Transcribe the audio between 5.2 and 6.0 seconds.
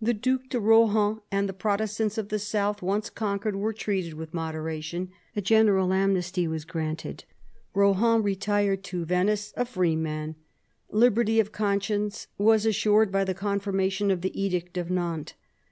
A general